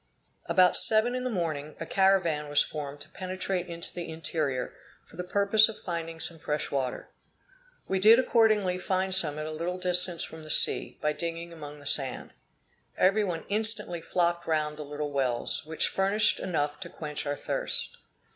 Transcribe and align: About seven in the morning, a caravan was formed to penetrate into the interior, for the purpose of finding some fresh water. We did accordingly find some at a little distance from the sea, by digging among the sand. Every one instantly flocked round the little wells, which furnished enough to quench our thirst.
About 0.47 0.79
seven 0.79 1.13
in 1.13 1.23
the 1.23 1.29
morning, 1.29 1.75
a 1.79 1.85
caravan 1.85 2.49
was 2.49 2.63
formed 2.63 3.01
to 3.01 3.09
penetrate 3.09 3.67
into 3.67 3.93
the 3.93 4.09
interior, 4.09 4.73
for 5.05 5.15
the 5.15 5.23
purpose 5.23 5.69
of 5.69 5.79
finding 5.79 6.19
some 6.19 6.39
fresh 6.39 6.71
water. 6.71 7.11
We 7.87 7.99
did 7.99 8.17
accordingly 8.17 8.79
find 8.79 9.13
some 9.13 9.37
at 9.37 9.45
a 9.45 9.51
little 9.51 9.77
distance 9.77 10.23
from 10.23 10.41
the 10.43 10.49
sea, 10.49 10.97
by 11.03 11.13
digging 11.13 11.53
among 11.53 11.79
the 11.79 11.85
sand. 11.85 12.33
Every 12.97 13.23
one 13.23 13.45
instantly 13.47 14.01
flocked 14.01 14.47
round 14.47 14.77
the 14.77 14.83
little 14.85 15.11
wells, 15.11 15.67
which 15.67 15.87
furnished 15.87 16.39
enough 16.39 16.79
to 16.79 16.89
quench 16.89 17.27
our 17.27 17.35
thirst. 17.37 17.95